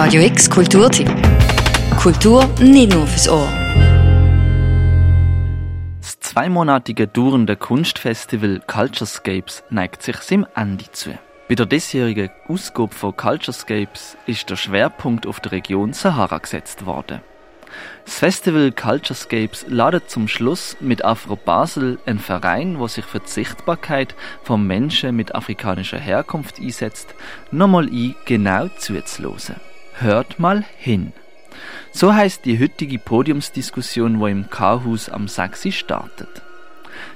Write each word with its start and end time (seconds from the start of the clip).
Radio 0.00 0.22
X 0.22 0.48
Kulturtipp. 0.48 1.10
Kultur 2.00 2.48
nicht 2.60 2.94
nur 2.94 3.04
fürs 3.04 3.28
Ohr. 3.28 3.48
Das 6.00 6.20
zweimonatige 6.20 7.08
dauernde 7.08 7.56
Kunstfestival 7.56 8.62
Culturescapes 8.64 9.64
neigt 9.70 10.04
sich 10.04 10.18
seinem 10.18 10.46
Ende 10.54 10.84
zu. 10.92 11.18
Bei 11.48 11.56
der 11.56 11.66
diesjährigen 11.66 12.30
Ausgabe 12.46 12.94
von 12.94 13.16
Culturescapes 13.16 14.16
ist 14.26 14.48
der 14.48 14.54
Schwerpunkt 14.54 15.26
auf 15.26 15.40
der 15.40 15.50
Region 15.50 15.92
Sahara 15.92 16.38
gesetzt 16.38 16.86
worden. 16.86 17.20
Das 18.04 18.20
Festival 18.20 18.70
Culturescapes 18.70 19.66
ladet 19.66 20.08
zum 20.08 20.28
Schluss 20.28 20.76
mit 20.78 21.04
Afro 21.04 21.34
Basel, 21.34 21.98
ein 22.06 22.20
Verein, 22.20 22.78
wo 22.78 22.86
sich 22.86 23.04
für 23.04 23.18
die 23.18 23.28
Sichtbarkeit 23.28 24.14
von 24.44 24.64
Menschen 24.64 25.16
mit 25.16 25.34
afrikanischer 25.34 25.98
Herkunft 25.98 26.60
einsetzt, 26.60 27.16
nochmal 27.50 27.88
ein, 27.88 28.14
genau 28.26 28.68
zuzuhören. 28.78 29.67
Hört 30.00 30.38
mal 30.38 30.64
hin. 30.76 31.12
So 31.90 32.14
heißt 32.14 32.44
die 32.44 32.60
heutige 32.60 32.98
Podiumsdiskussion, 33.00 34.20
wo 34.20 34.28
im 34.28 34.48
K-Haus 34.48 35.08
am 35.08 35.26
6. 35.26 35.74
startet. 35.74 36.42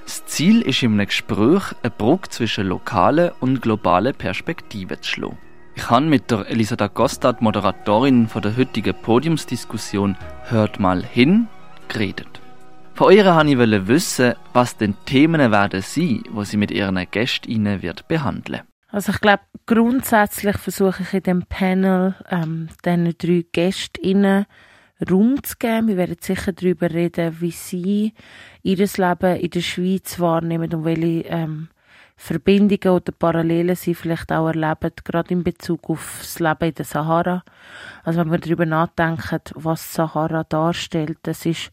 Das 0.03 0.25
Ziel 0.25 0.61
ist 0.61 0.83
einem 0.83 1.05
Gespräch, 1.05 1.63
eine 1.81 1.91
Brücke 1.91 2.29
zwischen 2.29 2.67
lokalen 2.67 3.31
und 3.39 3.61
globalen 3.61 4.13
Perspektiven 4.13 5.01
zu 5.01 5.09
schlagen. 5.09 5.37
Ich 5.75 5.89
habe 5.89 6.05
mit 6.05 6.29
der 6.29 6.45
Elisa 6.49 6.75
da 6.75 6.89
Costa, 6.89 7.31
die 7.31 7.43
Moderatorin 7.43 8.27
von 8.27 8.41
der 8.41 8.57
heutigen 8.57 8.93
Podiumsdiskussion 8.93 10.17
Hört 10.43 10.79
mal 10.79 11.03
hin, 11.03 11.47
geredet. 11.87 12.41
Von 12.95 13.13
ihr 13.13 13.25
wollte 13.25 13.75
ich 13.77 13.87
wissen, 13.87 14.33
was 14.51 14.77
denn 14.77 14.95
Themen 15.05 15.51
werden 15.51 15.81
sein, 15.81 16.23
die 16.23 16.45
sie 16.45 16.57
mit 16.57 16.69
ihren 16.69 17.07
Gästinnen 17.09 17.81
wird 17.81 18.07
behandeln. 18.07 18.61
Also 18.93 19.11
ich 19.11 19.21
glaube, 19.21 19.41
grundsätzlich 19.65 20.55
versuche 20.59 21.01
ich 21.01 21.15
in 21.15 21.23
dem 21.23 21.41
Panel 21.47 22.13
ähm, 22.29 22.69
diesen 22.85 23.17
drei 23.17 23.43
Gästinnen 23.51 24.45
Raum 25.09 25.41
zu 25.41 25.55
geben. 25.57 25.87
Wir 25.87 25.97
werden 25.97 26.17
sicher 26.21 26.51
darüber 26.51 26.91
reden, 26.91 27.41
wie 27.41 27.49
sie 27.49 28.13
ihr 28.61 28.77
Leben 28.77 29.35
in 29.37 29.49
der 29.49 29.61
Schweiz 29.61 30.19
wahrnehmen 30.19 30.71
und 30.71 30.85
welche 30.85 31.27
ähm, 31.27 31.69
Verbindungen 32.17 32.95
oder 32.95 33.11
Parallelen 33.11 33.75
sie 33.75 33.95
vielleicht 33.95 34.31
auch 34.31 34.45
erleben, 34.45 34.91
gerade 35.03 35.33
in 35.33 35.43
Bezug 35.43 35.89
auf 35.89 36.17
das 36.19 36.37
Leben 36.37 36.69
in 36.69 36.75
der 36.75 36.85
Sahara. 36.85 37.43
Also 38.03 38.19
wenn 38.19 38.29
wir 38.29 38.37
darüber 38.37 38.67
nachdenken, 38.67 39.39
was 39.55 39.91
Sahara 39.91 40.43
darstellt, 40.43 41.17
das 41.23 41.47
ist 41.47 41.71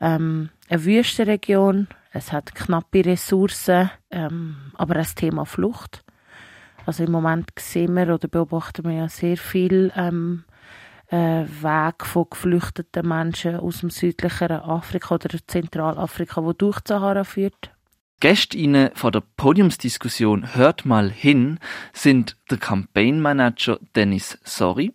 ähm, 0.00 0.48
eine 0.70 0.82
Wüstenregion, 0.86 1.88
es 2.12 2.32
hat 2.32 2.54
knappe 2.54 3.04
Ressourcen, 3.04 3.90
ähm, 4.10 4.56
aber 4.72 4.94
das 4.94 5.14
Thema 5.14 5.44
Flucht. 5.44 6.05
Also 6.86 7.02
im 7.02 7.10
Moment 7.10 7.50
sehen 7.58 7.94
wir 7.94 8.14
oder 8.14 8.28
beobachten 8.28 8.84
wir 8.84 8.92
ja 8.92 9.08
sehr 9.08 9.36
viel 9.36 9.92
ähm, 9.96 10.44
äh, 11.08 11.44
Weg 11.44 12.06
von 12.06 12.26
geflüchteten 12.30 13.06
Menschen 13.06 13.56
aus 13.56 13.80
dem 13.80 13.90
südlicheren 13.90 14.60
Afrika 14.60 15.16
oder 15.16 15.36
Zentralafrika, 15.46 16.44
wo 16.44 16.52
durch 16.52 16.80
die 16.80 16.88
Sahara 16.88 17.24
führt. 17.24 17.72
Gästinnen 18.20 18.90
von 18.94 19.12
der 19.12 19.22
Podiumsdiskussion 19.36 20.54
Hört 20.54 20.86
mal 20.86 21.10
hin 21.10 21.58
sind 21.92 22.36
der 22.50 22.58
Campaign 22.58 23.20
Manager 23.20 23.78
Dennis 23.94 24.38
Sori, 24.42 24.94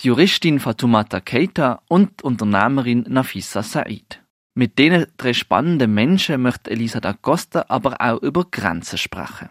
die 0.00 0.08
Juristin 0.08 0.58
Fatoumata 0.58 1.20
Keita 1.20 1.80
und 1.88 2.22
Unternehmerin 2.22 3.06
Nafisa 3.08 3.62
Said. 3.62 4.20
Mit 4.54 4.78
diesen 4.78 5.06
drei 5.16 5.32
spannenden 5.32 5.94
Menschen 5.94 6.42
möchte 6.42 6.72
Elisa 6.72 7.00
da 7.00 7.12
Costa 7.12 7.66
aber 7.68 8.00
auch 8.00 8.20
über 8.20 8.44
Grenzen 8.50 8.98
sprechen. 8.98 9.48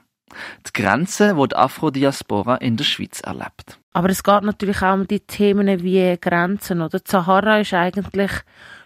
Die 0.67 0.81
Grenzen, 0.81 1.37
die 1.37 1.47
die 1.47 1.55
Afrodiaspora 1.55 2.55
in 2.57 2.77
der 2.77 2.83
Schweiz 2.83 3.21
erlebt. 3.21 3.79
Aber 3.91 4.09
es 4.09 4.23
geht 4.23 4.43
natürlich 4.43 4.81
auch 4.81 4.93
um 4.93 5.07
die 5.07 5.19
Themen 5.19 5.83
wie 5.83 6.17
Grenzen, 6.19 6.81
oder? 6.81 6.99
Die 6.99 7.09
Sahara 7.09 7.59
ist 7.59 7.73
eigentlich 7.73 8.31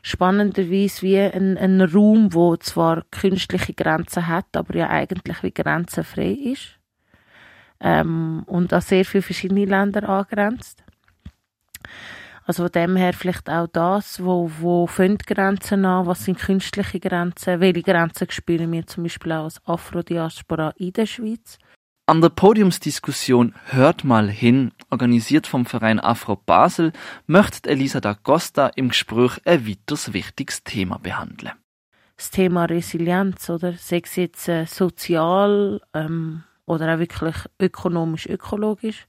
spannenderweise 0.01 1.01
wie 1.01 1.19
ein, 1.19 1.57
ein 1.57 1.81
Raum, 1.81 2.33
wo 2.33 2.55
zwar 2.57 3.03
künstliche 3.11 3.73
Grenzen 3.73 4.27
hat, 4.27 4.55
aber 4.55 4.75
ja 4.75 4.89
eigentlich 4.89 5.43
wie 5.43 5.53
grenzenfrei 5.53 6.31
ist. 6.31 6.79
Ähm, 7.79 8.43
und 8.45 8.71
an 8.71 8.81
sehr 8.81 9.03
viele 9.03 9.23
verschiedene 9.23 9.65
Länder 9.65 10.07
angrenzt. 10.07 10.82
Also 12.45 12.63
von 12.63 12.71
dem 12.71 12.95
her 12.95 13.13
vielleicht 13.13 13.49
auch 13.49 13.67
das, 13.67 14.23
wo, 14.23 14.51
wo 14.59 14.89
die 14.97 15.17
Grenzen 15.25 15.85
an, 15.85 16.05
was 16.05 16.25
sind 16.25 16.39
künstliche 16.39 16.99
Grenzen, 16.99 17.59
welche 17.61 17.83
Grenzen 17.83 18.29
spüren 18.29 18.71
wir 18.71 18.85
zum 18.85 19.03
Beispiel 19.03 19.31
auch 19.31 19.45
als 19.45 19.65
Afrodiaspora 19.65 20.73
in 20.77 20.93
der 20.93 21.05
Schweiz. 21.05 21.57
An 22.05 22.19
der 22.19 22.29
Podiumsdiskussion 22.29 23.55
Hört 23.67 24.03
mal 24.03 24.29
hin, 24.29 24.73
organisiert 24.89 25.47
vom 25.47 25.65
Verein 25.65 26.01
Afro 26.01 26.35
Basel, 26.35 26.91
möchte 27.27 27.69
Elisa 27.69 28.01
da 28.01 28.13
Costa 28.13 28.67
im 28.75 28.89
Gespräch 28.89 29.39
ein 29.45 29.65
weiteres 29.65 30.11
wichtiges 30.11 30.65
Thema 30.65 30.97
behandeln. 30.99 31.53
Das 32.17 32.29
Thema 32.29 32.65
Resilienz, 32.65 33.49
oder? 33.49 33.73
Sei 33.73 34.01
es 34.03 34.17
jetzt 34.17 34.49
äh, 34.49 34.65
sozial 34.65 35.79
ähm, 35.93 36.43
oder 36.65 36.93
auch 36.93 36.99
wirklich 36.99 37.35
ökonomisch, 37.57 38.27
ökologisch. 38.27 39.07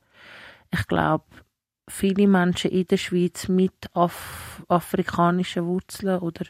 Ich 0.70 0.86
glaube, 0.86 1.24
viele 1.88 2.26
Menschen 2.26 2.70
in 2.70 2.86
der 2.86 2.96
Schweiz 2.96 3.48
mit 3.48 3.72
Af 3.94 4.62
afrikanischen 4.68 5.66
Wurzeln 5.66 6.18
oder 6.20 6.46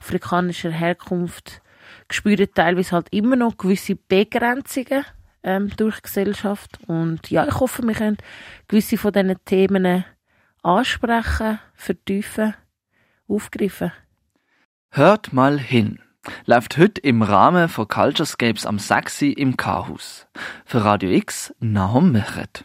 afrikanischer 0.00 0.70
Herkunft 0.70 1.62
spüren 2.10 2.48
teilweise 2.54 2.92
halt 2.92 3.08
immer 3.10 3.36
noch 3.36 3.56
gewisse 3.56 3.96
Begrenzungen 3.96 5.04
ähm, 5.42 5.70
durch 5.76 5.96
die 5.96 6.02
Gesellschaft. 6.02 6.78
Und 6.86 7.30
ja, 7.30 7.46
ich 7.46 7.58
hoffe, 7.60 7.82
wir 7.82 7.94
können 7.94 8.18
gewisse 8.66 8.98
von 8.98 9.12
diesen 9.12 9.36
Themen 9.44 10.04
ansprechen, 10.62 11.58
vertiefen, 11.74 12.54
aufgreifen. 13.26 13.92
Hört 14.90 15.32
mal 15.32 15.58
hin. 15.58 16.00
Läuft 16.44 16.76
heute 16.76 17.00
im 17.00 17.22
Rahmen 17.22 17.68
von 17.68 17.88
Culturescapes 17.88 18.66
am 18.66 18.78
Saxi 18.78 19.30
im 19.32 19.56
K-Haus. 19.56 20.26
Für 20.64 20.84
Radio 20.84 21.10
X, 21.10 21.54
Nahum 21.60 22.12
Mechert. 22.12 22.64